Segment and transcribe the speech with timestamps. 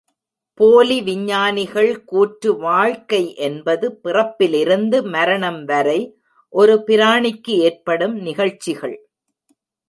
[0.59, 5.99] போலி விஞ்ஞானிகள் கூற்று வாழ்க்கை என்பது பிறப்பிலிருந்து மரணம் வரை
[6.53, 8.97] ஒரு பிராணிக்கு ஏற்படும் நிகழ்ச்சிகள்.